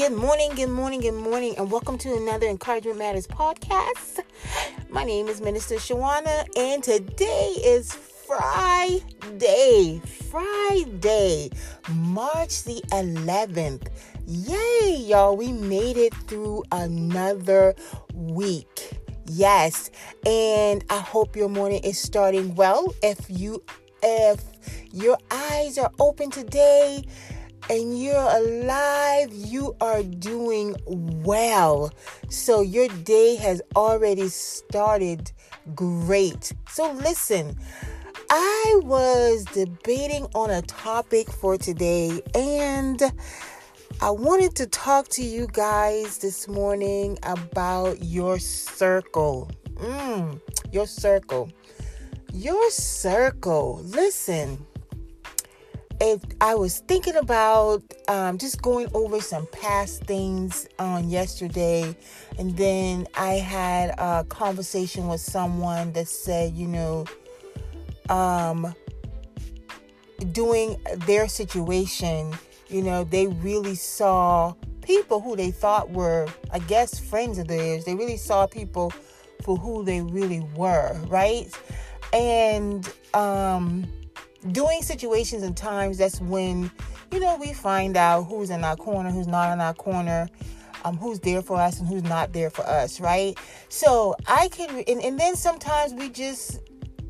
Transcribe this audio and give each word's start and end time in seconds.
Good 0.00 0.12
morning, 0.12 0.52
good 0.54 0.70
morning, 0.70 1.02
good 1.02 1.12
morning, 1.12 1.58
and 1.58 1.70
welcome 1.70 1.98
to 1.98 2.16
another 2.16 2.46
Encouragement 2.46 2.96
Matters 2.96 3.26
podcast. 3.26 4.20
My 4.88 5.04
name 5.04 5.28
is 5.28 5.42
Minister 5.42 5.74
Shawana, 5.74 6.46
and 6.56 6.82
today 6.82 7.52
is 7.62 7.92
Friday. 8.26 10.00
Friday, 10.30 11.50
March 11.90 12.64
the 12.64 12.82
11th. 12.92 13.88
Yay, 14.26 14.96
y'all, 15.00 15.36
we 15.36 15.52
made 15.52 15.98
it 15.98 16.14
through 16.14 16.64
another 16.72 17.74
week. 18.14 18.92
Yes, 19.26 19.90
and 20.24 20.82
I 20.88 21.00
hope 21.00 21.36
your 21.36 21.50
morning 21.50 21.84
is 21.84 21.98
starting 21.98 22.54
well. 22.54 22.94
If 23.02 23.26
you 23.28 23.62
if 24.02 24.42
your 24.92 25.18
eyes 25.30 25.76
are 25.76 25.92
open 25.98 26.30
today, 26.30 27.04
and 27.70 28.02
you're 28.02 28.16
alive, 28.16 29.32
you 29.32 29.76
are 29.80 30.02
doing 30.02 30.74
well. 30.86 31.92
So 32.28 32.62
your 32.62 32.88
day 32.88 33.36
has 33.36 33.62
already 33.76 34.26
started 34.26 35.30
great. 35.76 36.52
So 36.68 36.90
listen, 36.90 37.56
I 38.28 38.80
was 38.82 39.44
debating 39.44 40.26
on 40.34 40.50
a 40.50 40.62
topic 40.62 41.30
for 41.30 41.56
today 41.56 42.20
and 42.34 43.00
I 44.00 44.10
wanted 44.10 44.56
to 44.56 44.66
talk 44.66 45.06
to 45.10 45.22
you 45.22 45.46
guys 45.46 46.18
this 46.18 46.48
morning 46.48 47.18
about 47.22 48.02
your 48.02 48.40
circle. 48.40 49.48
Mm, 49.76 50.40
your 50.72 50.88
circle. 50.88 51.48
Your 52.32 52.68
circle. 52.72 53.80
Listen 53.84 54.66
if 56.00 56.22
I 56.40 56.54
was 56.54 56.78
thinking 56.78 57.16
about 57.16 57.82
um, 58.08 58.38
just 58.38 58.62
going 58.62 58.88
over 58.94 59.20
some 59.20 59.46
past 59.48 60.04
things 60.04 60.66
on 60.78 61.10
yesterday, 61.10 61.94
and 62.38 62.56
then 62.56 63.06
I 63.14 63.34
had 63.34 63.90
a 63.98 64.24
conversation 64.24 65.08
with 65.08 65.20
someone 65.20 65.92
that 65.92 66.08
said, 66.08 66.54
you 66.54 66.68
know, 66.68 67.04
um, 68.08 68.74
doing 70.32 70.80
their 71.06 71.28
situation, 71.28 72.32
you 72.68 72.80
know, 72.80 73.04
they 73.04 73.26
really 73.26 73.74
saw 73.74 74.54
people 74.80 75.20
who 75.20 75.36
they 75.36 75.50
thought 75.50 75.90
were, 75.90 76.26
I 76.50 76.60
guess, 76.60 76.98
friends 76.98 77.36
of 77.36 77.46
theirs. 77.46 77.84
They 77.84 77.94
really 77.94 78.16
saw 78.16 78.46
people 78.46 78.90
for 79.44 79.56
who 79.56 79.84
they 79.84 80.00
really 80.00 80.40
were, 80.56 80.98
right? 81.08 81.46
And, 82.14 82.90
um, 83.12 83.86
doing 84.52 84.82
situations 84.82 85.42
and 85.42 85.56
times 85.56 85.98
that's 85.98 86.20
when 86.20 86.70
you 87.12 87.20
know 87.20 87.36
we 87.36 87.52
find 87.52 87.96
out 87.96 88.22
who's 88.24 88.50
in 88.50 88.64
our 88.64 88.76
corner 88.76 89.10
who's 89.10 89.26
not 89.26 89.52
in 89.52 89.60
our 89.60 89.74
corner 89.74 90.28
um, 90.84 90.96
who's 90.96 91.20
there 91.20 91.42
for 91.42 91.58
us 91.58 91.78
and 91.78 91.86
who's 91.86 92.02
not 92.04 92.32
there 92.32 92.48
for 92.48 92.62
us 92.66 93.00
right? 93.00 93.38
So 93.68 94.14
i 94.26 94.48
can 94.48 94.82
and, 94.86 95.00
and 95.02 95.20
then 95.20 95.36
sometimes 95.36 95.92
we 95.94 96.08
just 96.08 96.60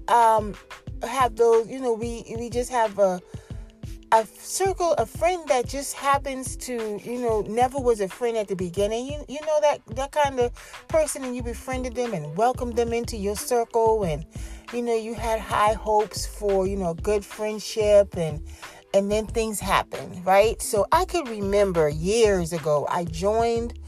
um 0.09 0.55
have 1.03 1.37
those 1.37 1.69
you 1.69 1.81
know 1.81 1.93
we 1.93 2.25
we 2.37 2.51
just 2.51 2.71
have 2.71 2.99
a 2.99 3.21
a 4.13 4.27
circle 4.39 4.93
a 4.95 5.07
friend 5.07 5.47
that 5.49 5.69
just 5.69 5.95
happens 5.95 6.57
to 6.57 7.01
you 7.05 7.19
know 7.21 7.43
never 7.43 7.79
was 7.79 8.01
a 8.01 8.09
friend 8.09 8.37
at 8.37 8.49
the 8.49 8.57
beginning. 8.57 9.07
You 9.07 9.25
you 9.29 9.41
know 9.43 9.61
that 9.61 9.81
that 9.95 10.11
kind 10.13 10.41
of 10.41 10.53
person 10.89 11.23
and 11.25 11.37
you 11.37 11.43
befriended 11.43 11.95
them 11.95 12.13
and 12.13 12.37
welcomed 12.37 12.77
them 12.77 12.93
into 12.93 13.17
your 13.17 13.37
circle 13.37 14.05
and 14.05 14.25
you 14.73 14.83
know 14.83 14.97
you 14.97 15.15
had 15.15 15.39
high 15.41 15.75
hopes 15.75 16.27
for 16.27 16.67
you 16.67 16.77
know 16.77 16.95
good 16.95 17.25
friendship 17.25 18.17
and 18.17 18.45
and 18.93 19.11
then 19.11 19.27
things 19.27 19.61
happen 19.61 20.23
right? 20.25 20.61
So 20.61 20.87
i 20.91 21.05
could 21.05 21.29
remember 21.29 21.89
years 21.89 22.53
ago 22.53 22.87
i 22.91 23.05
joined 23.05 23.79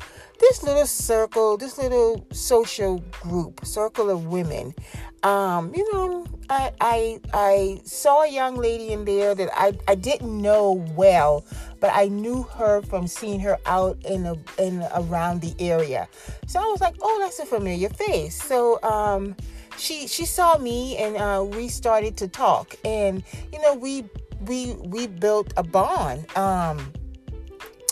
this 0.42 0.62
little 0.62 0.86
circle 0.86 1.56
this 1.56 1.78
little 1.78 2.26
social 2.32 2.98
group 3.10 3.64
circle 3.64 4.10
of 4.10 4.26
women 4.26 4.74
um 5.22 5.72
you 5.74 5.90
know 5.92 6.26
i 6.50 6.70
i 6.80 7.20
i 7.32 7.80
saw 7.84 8.22
a 8.22 8.30
young 8.30 8.56
lady 8.56 8.92
in 8.92 9.04
there 9.04 9.34
that 9.34 9.48
i 9.54 9.72
i 9.88 9.94
didn't 9.94 10.42
know 10.42 10.84
well 10.94 11.44
but 11.82 11.90
i 11.94 12.06
knew 12.08 12.42
her 12.42 12.80
from 12.82 13.06
seeing 13.06 13.40
her 13.40 13.58
out 13.66 13.96
in 14.04 14.26
a 14.26 14.36
in 14.58 14.82
around 14.94 15.40
the 15.40 15.54
area. 15.58 16.08
So 16.46 16.60
i 16.60 16.64
was 16.66 16.80
like 16.80 16.94
oh 17.02 17.18
that's 17.20 17.40
a 17.40 17.46
familiar 17.46 17.88
face. 17.88 18.40
So 18.40 18.80
um 18.82 19.36
she 19.76 20.06
she 20.06 20.24
saw 20.24 20.58
me 20.58 20.96
and 20.96 21.16
uh, 21.16 21.44
we 21.44 21.68
started 21.68 22.16
to 22.18 22.28
talk. 22.28 22.76
And 22.84 23.22
you 23.52 23.60
know 23.60 23.74
we 23.74 24.04
we 24.46 24.74
we 24.82 25.06
built 25.08 25.52
a 25.56 25.62
bond 25.62 26.24
um 26.36 26.92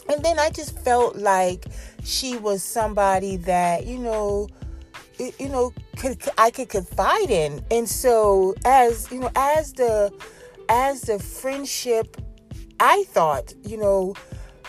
and 0.09 0.25
then 0.25 0.41
i 0.41 0.51
just 0.51 0.77
felt 0.81 1.15
like 1.15 1.67
she 2.05 2.37
was 2.37 2.63
somebody 2.63 3.37
that 3.37 3.87
you 3.87 3.99
know 3.99 4.49
you 5.19 5.49
know 5.49 5.73
could 5.97 6.19
i 6.39 6.51
could 6.51 6.69
confide 6.69 7.31
in 7.31 7.63
and 7.71 7.89
so 7.89 8.55
as 8.65 9.11
you 9.13 9.21
know 9.21 9.31
as 9.37 9.73
the 9.75 10.13
as 10.69 11.03
the 11.03 11.19
friendship 11.19 12.17
i 12.81 13.05
thought 13.09 13.53
you 13.63 13.77
know 13.77 14.15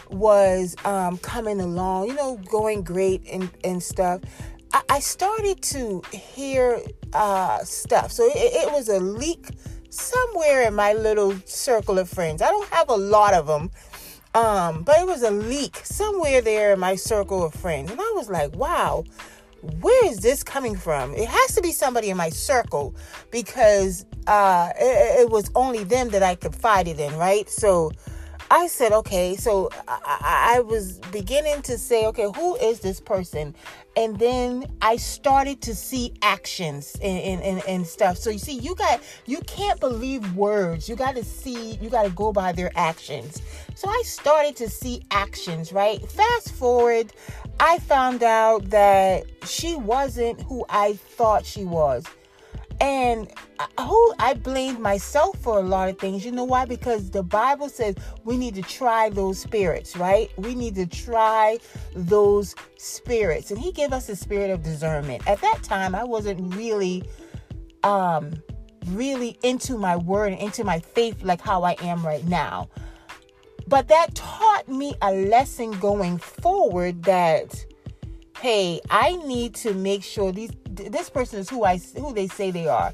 was 0.09 0.75
um 0.83 1.17
coming 1.19 1.61
along 1.61 2.07
you 2.07 2.15
know 2.15 2.37
going 2.49 2.83
great 2.83 3.25
and 3.31 3.49
and 3.63 3.81
stuff 3.81 4.19
I, 4.89 4.99
started 4.99 5.61
to 5.63 6.01
hear 6.11 6.81
uh, 7.13 7.59
stuff. 7.63 8.11
So 8.11 8.25
it, 8.25 8.67
it 8.67 8.71
was 8.71 8.89
a 8.89 8.99
leak 8.99 9.49
somewhere 9.89 10.67
in 10.67 10.73
my 10.73 10.93
little 10.93 11.35
circle 11.45 11.99
of 11.99 12.09
friends. 12.09 12.41
I 12.41 12.49
don't 12.49 12.69
have 12.69 12.89
a 12.89 12.95
lot 12.95 13.33
of 13.33 13.47
them. 13.47 13.71
Um, 14.33 14.83
but 14.83 14.99
it 14.99 15.07
was 15.07 15.23
a 15.23 15.31
leak 15.31 15.77
somewhere 15.83 16.41
there 16.41 16.73
in 16.73 16.79
my 16.79 16.95
circle 16.95 17.43
of 17.43 17.53
friends. 17.53 17.91
And 17.91 17.99
I 17.99 18.13
was 18.15 18.29
like, 18.29 18.55
wow, 18.55 19.03
where 19.81 20.05
is 20.09 20.19
this 20.19 20.43
coming 20.43 20.75
from? 20.75 21.13
It 21.13 21.27
has 21.27 21.55
to 21.55 21.61
be 21.61 21.71
somebody 21.71 22.09
in 22.09 22.17
my 22.17 22.29
circle 22.29 22.95
because 23.29 24.05
uh, 24.27 24.69
it, 24.79 25.21
it 25.21 25.29
was 25.29 25.51
only 25.55 25.83
them 25.83 26.09
that 26.09 26.23
I 26.23 26.35
confided 26.35 26.99
in, 26.99 27.15
right? 27.17 27.49
So 27.49 27.91
I 28.51 28.67
said, 28.67 28.91
okay, 28.91 29.37
so 29.37 29.69
I, 29.87 30.55
I, 30.57 30.59
was 30.59 30.99
beginning 31.13 31.61
to 31.61 31.77
say, 31.77 32.05
okay, 32.07 32.27
who 32.35 32.57
is 32.57 32.81
this 32.81 32.99
person? 32.99 33.55
And 33.95 34.19
then 34.19 34.65
I 34.81 34.97
started 34.97 35.61
to 35.61 35.73
see 35.73 36.13
actions 36.21 36.97
and, 37.01 37.41
and, 37.41 37.63
and, 37.65 37.87
stuff. 37.87 38.17
So 38.17 38.29
you 38.29 38.39
see, 38.39 38.57
you 38.57 38.75
got 38.75 38.99
you 39.25 39.39
can't 39.47 39.79
believe 39.79 40.35
words. 40.35 40.89
You 40.89 40.97
got 40.97 41.15
to 41.15 41.23
see, 41.23 41.75
you 41.75 41.89
got 41.89 42.03
to 42.03 42.09
go 42.09 42.33
by 42.33 42.51
their 42.51 42.73
actions. 42.75 43.41
So 43.75 43.87
I 43.87 44.01
started 44.05 44.57
to 44.57 44.69
see 44.69 45.01
actions, 45.11 45.71
right? 45.71 46.01
Fast 46.11 46.51
forward, 46.51 47.13
I 47.61 47.79
found 47.79 48.21
out 48.21 48.69
that 48.69 49.23
she 49.45 49.75
wasn't 49.75 50.41
who 50.41 50.65
I 50.67 50.93
thought 50.93 51.45
she 51.45 51.63
was. 51.63 52.05
And 52.81 53.31
who 53.79 54.13
I 54.17 54.33
blamed 54.33 54.79
myself 54.79 55.37
for 55.39 55.59
a 55.59 55.61
lot 55.61 55.87
of 55.87 55.99
things. 55.99 56.25
You 56.25 56.31
know 56.31 56.43
why? 56.43 56.65
Because 56.65 57.11
the 57.11 57.21
Bible 57.21 57.69
says 57.69 57.95
we 58.23 58.37
need 58.37 58.55
to 58.55 58.63
try 58.63 59.09
those 59.09 59.37
spirits, 59.37 59.95
right? 59.95 60.31
We 60.37 60.55
need 60.55 60.73
to 60.75 60.87
try 60.87 61.59
those 61.95 62.55
spirits. 62.77 63.51
And 63.51 63.59
he 63.59 63.71
gave 63.71 63.93
us 63.93 64.09
a 64.09 64.15
spirit 64.15 64.49
of 64.49 64.63
discernment. 64.63 65.27
At 65.27 65.41
that 65.41 65.61
time, 65.61 65.93
I 65.93 66.03
wasn't 66.03 66.55
really 66.55 67.03
um 67.83 68.33
really 68.87 69.37
into 69.43 69.77
my 69.77 69.95
word 69.95 70.33
and 70.33 70.41
into 70.41 70.63
my 70.63 70.79
faith 70.79 71.21
like 71.21 71.39
how 71.39 71.61
I 71.61 71.75
am 71.81 72.03
right 72.03 72.25
now. 72.27 72.67
But 73.67 73.89
that 73.89 74.15
taught 74.15 74.67
me 74.67 74.95
a 75.03 75.13
lesson 75.13 75.71
going 75.79 76.17
forward 76.17 77.03
that 77.03 77.63
hey, 78.39 78.81
I 78.89 79.17
need 79.17 79.53
to 79.55 79.75
make 79.75 80.03
sure 80.03 80.31
these 80.31 80.49
this 80.75 81.09
person 81.09 81.39
is 81.39 81.49
who 81.49 81.63
I 81.63 81.77
who 81.97 82.13
they 82.13 82.27
say 82.27 82.51
they 82.51 82.67
are. 82.67 82.93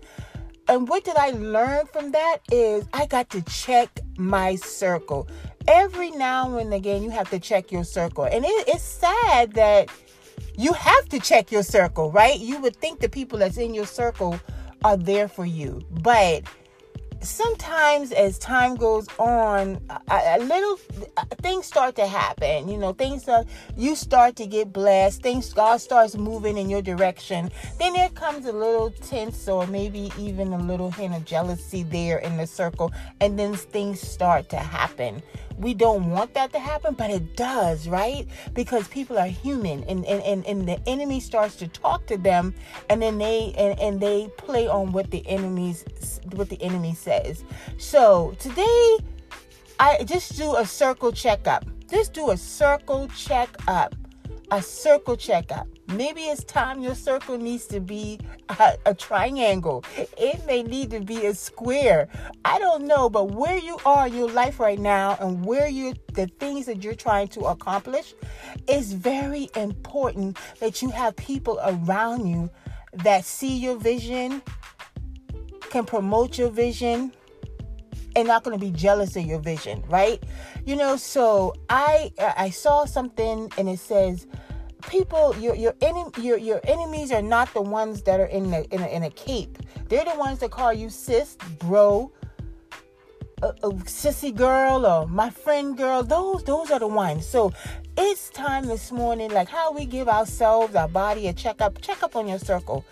And 0.69 0.87
what 0.89 1.05
did 1.05 1.15
I 1.15 1.31
learn 1.31 1.85
from 1.85 2.11
that 2.11 2.39
is 2.51 2.85
I 2.91 3.05
got 3.05 3.29
to 3.29 3.41
check 3.43 4.01
my 4.17 4.55
circle. 4.55 5.27
Every 5.67 6.11
now 6.11 6.57
and 6.57 6.73
again, 6.73 7.03
you 7.03 7.09
have 7.09 7.29
to 7.29 7.39
check 7.39 7.71
your 7.71 7.85
circle. 7.85 8.25
And 8.25 8.43
it, 8.43 8.67
it's 8.67 8.83
sad 8.83 9.53
that 9.53 9.89
you 10.57 10.73
have 10.73 11.09
to 11.09 11.19
check 11.19 11.51
your 11.51 11.63
circle, 11.63 12.11
right? 12.11 12.37
You 12.37 12.59
would 12.59 12.75
think 12.75 12.99
the 12.99 13.09
people 13.09 13.39
that's 13.39 13.57
in 13.57 13.73
your 13.73 13.85
circle 13.85 14.39
are 14.83 14.97
there 14.97 15.27
for 15.27 15.45
you. 15.45 15.81
But 16.01 16.43
sometimes 17.21 18.11
as 18.11 18.37
time 18.37 18.75
goes 18.75 19.07
on 19.17 19.81
a, 20.09 20.37
a, 20.37 20.39
little 20.39 20.77
things 21.41 21.65
start 21.65 21.95
to 21.95 22.05
happen 22.05 22.67
you 22.69 22.77
know 22.77 22.93
things 22.93 23.27
are 23.27 23.43
you 23.75 23.95
start 23.95 24.35
to 24.35 24.45
get 24.45 24.71
blessed 24.71 25.21
things 25.21 25.53
god 25.53 25.77
starts 25.77 26.15
moving 26.15 26.57
in 26.57 26.69
your 26.69 26.81
direction 26.81 27.51
then 27.79 27.93
there 27.93 28.09
comes 28.09 28.45
a 28.45 28.51
little 28.51 28.91
tense 28.91 29.47
or 29.47 29.65
maybe 29.67 30.11
even 30.17 30.53
a 30.53 30.59
little 30.59 30.91
hint 30.91 31.15
of 31.15 31.25
jealousy 31.25 31.83
there 31.83 32.19
in 32.19 32.37
the 32.37 32.47
circle 32.47 32.91
and 33.19 33.37
then 33.37 33.55
things 33.55 33.99
start 33.99 34.47
to 34.49 34.57
happen 34.57 35.21
we 35.57 35.73
don't 35.73 36.11
want 36.11 36.33
that 36.35 36.51
to 36.53 36.59
happen, 36.59 36.93
but 36.93 37.09
it 37.09 37.35
does, 37.35 37.87
right? 37.87 38.27
Because 38.53 38.87
people 38.87 39.17
are 39.17 39.27
human 39.27 39.83
and, 39.85 40.05
and, 40.05 40.21
and, 40.23 40.45
and 40.45 40.67
the 40.67 40.79
enemy 40.87 41.19
starts 41.19 41.55
to 41.57 41.67
talk 41.67 42.05
to 42.07 42.17
them 42.17 42.53
and 42.89 43.01
then 43.01 43.17
they 43.17 43.53
and, 43.57 43.79
and 43.79 43.99
they 43.99 44.29
play 44.37 44.67
on 44.67 44.91
what 44.91 45.09
the 45.09 45.27
enemies 45.27 45.83
what 46.33 46.49
the 46.49 46.61
enemy 46.61 46.93
says. 46.93 47.43
So 47.77 48.35
today 48.39 48.97
I 49.79 50.03
just 50.05 50.37
do 50.37 50.55
a 50.55 50.65
circle 50.65 51.11
checkup. 51.11 51.65
Just 51.89 52.13
do 52.13 52.31
a 52.31 52.37
circle 52.37 53.07
check 53.15 53.49
up. 53.67 53.95
A 54.51 54.61
circle 54.61 55.17
checkup. 55.17 55.67
Maybe 55.87 56.21
it's 56.21 56.43
time 56.43 56.81
your 56.81 56.95
circle 56.95 57.37
needs 57.37 57.65
to 57.67 57.79
be 57.79 58.19
a, 58.49 58.73
a, 58.85 58.93
triangle. 58.93 59.83
It 60.17 60.45
may 60.45 60.63
need 60.63 60.89
to 60.91 61.01
be 61.01 61.25
a 61.25 61.35
square. 61.35 62.07
I 62.45 62.57
don't 62.57 62.87
know, 62.87 63.09
but 63.09 63.31
where 63.31 63.57
you 63.57 63.77
are 63.85 64.07
in 64.07 64.15
your 64.15 64.29
life 64.29 64.59
right 64.59 64.79
now 64.79 65.17
and 65.19 65.45
where 65.45 65.67
you 65.67 65.93
the 66.13 66.27
things 66.27 66.65
that 66.65 66.83
you're 66.83 66.95
trying 66.95 67.27
to 67.29 67.41
accomplish, 67.41 68.13
it's 68.67 68.93
very 68.93 69.49
important 69.55 70.37
that 70.59 70.81
you 70.81 70.89
have 70.89 71.15
people 71.17 71.59
around 71.63 72.27
you 72.27 72.49
that 72.93 73.25
see 73.25 73.57
your 73.57 73.77
vision, 73.77 74.41
can 75.77 75.85
promote 75.85 76.39
your 76.39 76.49
vision, 76.49 77.11
and 78.15 78.27
not 78.27 78.43
going 78.43 78.59
to 78.59 78.65
be 78.65 78.71
jealous 78.71 79.15
of 79.15 79.23
your 79.23 79.37
vision, 79.37 79.83
right? 79.87 80.23
You 80.65 80.75
know, 80.75 80.97
so 80.97 81.53
I 81.69 82.11
I 82.17 82.49
saw 82.49 82.85
something 82.85 83.51
and 83.59 83.69
it 83.69 83.77
says 83.77 84.25
people 84.87 85.35
your 85.37 85.53
your 85.53 85.75
enemy 85.81 86.09
your, 86.19 86.39
your 86.39 86.61
enemies 86.63 87.11
are 87.11 87.21
not 87.21 87.53
the 87.53 87.61
ones 87.61 88.01
that 88.03 88.19
are 88.19 88.25
in 88.25 88.49
the 88.49 88.65
in 88.73 88.81
a, 88.81 88.87
in 88.87 89.03
a 89.03 89.11
cape. 89.11 89.59
They're 89.87 90.03
the 90.03 90.17
ones 90.17 90.39
that 90.39 90.49
call 90.49 90.73
you 90.73 90.89
sis, 90.89 91.37
bro, 91.59 92.11
a, 93.43 93.49
a 93.49 93.69
sissy 93.85 94.35
girl 94.35 94.83
or 94.83 95.07
my 95.07 95.29
friend 95.29 95.77
girl. 95.77 96.01
Those 96.01 96.43
those 96.43 96.71
are 96.71 96.79
the 96.79 96.87
ones. 96.87 97.23
So 97.27 97.53
it's 97.95 98.31
time 98.31 98.65
this 98.65 98.91
morning, 98.91 99.29
like 99.29 99.47
how 99.47 99.71
we 99.71 99.85
give 99.85 100.07
ourselves, 100.09 100.73
our 100.73 100.87
body 100.87 101.27
a 101.27 101.33
checkup. 101.33 101.81
Check 101.81 102.01
up 102.01 102.15
on 102.15 102.27
your 102.27 102.39
circle 102.39 102.83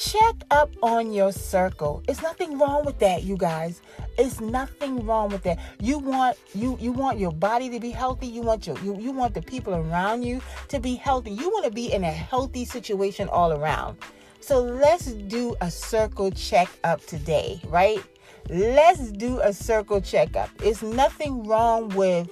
check 0.00 0.34
up 0.50 0.70
on 0.82 1.12
your 1.12 1.30
circle. 1.30 2.02
It's 2.08 2.22
nothing 2.22 2.58
wrong 2.58 2.86
with 2.86 2.98
that, 3.00 3.22
you 3.22 3.36
guys. 3.36 3.82
It's 4.16 4.40
nothing 4.40 5.04
wrong 5.04 5.28
with 5.28 5.42
that. 5.42 5.58
You 5.78 5.98
want 5.98 6.38
you 6.54 6.78
you 6.80 6.90
want 6.90 7.18
your 7.18 7.32
body 7.32 7.68
to 7.68 7.78
be 7.78 7.90
healthy. 7.90 8.26
You 8.26 8.40
want 8.40 8.66
your 8.66 8.78
you, 8.78 8.98
you 8.98 9.12
want 9.12 9.34
the 9.34 9.42
people 9.42 9.74
around 9.74 10.22
you 10.22 10.40
to 10.68 10.80
be 10.80 10.94
healthy. 10.94 11.32
You 11.32 11.50
want 11.50 11.66
to 11.66 11.70
be 11.70 11.92
in 11.92 12.02
a 12.02 12.10
healthy 12.10 12.64
situation 12.64 13.28
all 13.28 13.52
around. 13.52 13.98
So 14.40 14.62
let's 14.62 15.12
do 15.12 15.54
a 15.60 15.70
circle 15.70 16.30
check 16.30 16.70
up 16.82 17.04
today, 17.04 17.60
right? 17.68 18.02
Let's 18.48 19.12
do 19.12 19.40
a 19.40 19.52
circle 19.52 20.00
checkup. 20.00 20.48
It's 20.62 20.80
nothing 20.80 21.44
wrong 21.44 21.90
with 21.90 22.30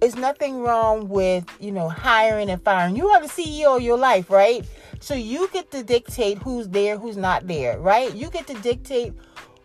it's 0.00 0.16
nothing 0.16 0.60
wrong 0.60 1.08
with, 1.08 1.44
you 1.60 1.72
know, 1.72 1.88
hiring 1.88 2.50
and 2.50 2.62
firing. 2.62 2.94
You 2.94 3.08
are 3.08 3.22
the 3.22 3.26
CEO 3.28 3.76
of 3.76 3.82
your 3.82 3.96
life, 3.96 4.28
right? 4.28 4.64
So 5.04 5.12
you 5.12 5.50
get 5.52 5.70
to 5.72 5.82
dictate 5.82 6.38
who's 6.38 6.66
there, 6.70 6.96
who's 6.96 7.18
not 7.18 7.46
there, 7.46 7.78
right? 7.78 8.14
You 8.14 8.30
get 8.30 8.46
to 8.46 8.54
dictate 8.54 9.12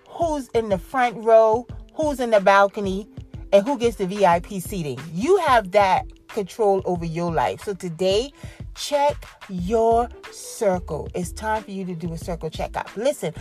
who's 0.06 0.50
in 0.50 0.68
the 0.68 0.77
front 0.77 1.15
row, 1.24 1.65
who's 1.94 2.19
in 2.19 2.31
the 2.31 2.41
balcony, 2.41 3.07
and 3.53 3.65
who 3.65 3.77
gets 3.77 3.95
the 3.95 4.06
VIP 4.06 4.62
seating. 4.62 5.00
You 5.13 5.38
have 5.38 5.71
that 5.71 6.07
control 6.27 6.81
over 6.83 7.06
your 7.06 7.31
life. 7.31 7.63
So 7.63 7.74
today, 7.74 8.33
check 8.75 9.15
your 9.47 10.09
circle. 10.30 11.07
It's 11.15 11.31
time 11.31 11.63
for 11.63 11.71
you 11.71 11.86
to 11.86 11.95
do 11.95 12.12
a 12.12 12.18
circle 12.18 12.50
checkup. 12.50 12.89
Listen, 12.97 13.33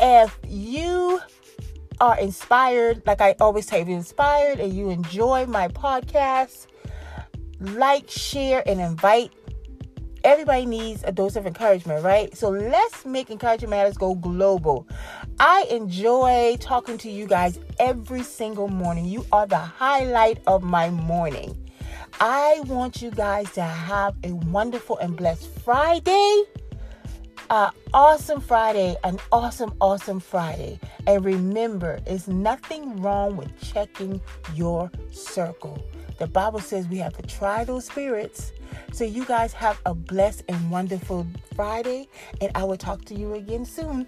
if 0.00 0.36
you 0.48 1.20
are 2.00 2.18
inspired, 2.18 3.06
like 3.06 3.20
I 3.20 3.36
always 3.40 3.66
tell 3.66 3.78
you're 3.78 3.96
inspired 3.96 4.58
and 4.58 4.72
you 4.72 4.90
enjoy 4.90 5.46
my 5.46 5.68
podcast, 5.68 6.66
like, 7.60 8.10
share, 8.10 8.68
and 8.68 8.80
invite 8.80 9.30
everybody 10.24 10.66
needs 10.66 11.02
a 11.04 11.12
dose 11.12 11.36
of 11.36 11.46
encouragement, 11.46 12.04
right? 12.04 12.36
So 12.36 12.50
let's 12.50 13.04
make 13.04 13.30
Encouragement 13.30 13.70
Matters 13.70 13.96
go 13.96 14.14
global. 14.14 14.88
I 15.38 15.66
enjoy 15.70 16.56
talking 16.60 16.98
to 16.98 17.10
you 17.10 17.26
guys 17.26 17.58
every 17.78 18.22
single 18.22 18.68
morning. 18.68 19.04
You 19.06 19.24
are 19.32 19.46
the 19.46 19.56
highlight 19.56 20.40
of 20.46 20.62
my 20.62 20.90
morning. 20.90 21.56
I 22.20 22.60
want 22.66 23.00
you 23.00 23.10
guys 23.10 23.52
to 23.52 23.62
have 23.62 24.16
a 24.24 24.32
wonderful 24.32 24.98
and 24.98 25.16
blessed 25.16 25.48
Friday. 25.60 26.44
Uh, 27.50 27.70
awesome 27.94 28.42
Friday, 28.42 28.94
an 29.04 29.18
awesome, 29.32 29.72
awesome 29.80 30.20
Friday. 30.20 30.78
And 31.06 31.24
remember, 31.24 31.98
it's 32.06 32.28
nothing 32.28 33.00
wrong 33.00 33.38
with 33.38 33.48
checking 33.58 34.20
your 34.54 34.90
circle. 35.10 35.82
The 36.18 36.26
Bible 36.26 36.60
says 36.60 36.86
we 36.88 36.98
have 36.98 37.16
to 37.16 37.22
try 37.22 37.64
those 37.64 37.86
spirits. 37.86 38.52
So, 38.92 39.04
you 39.04 39.24
guys 39.24 39.54
have 39.54 39.80
a 39.86 39.94
blessed 39.94 40.42
and 40.48 40.70
wonderful 40.70 41.26
Friday, 41.56 42.08
and 42.42 42.52
I 42.54 42.64
will 42.64 42.76
talk 42.76 43.06
to 43.06 43.14
you 43.14 43.32
again 43.32 43.64
soon. 43.64 44.06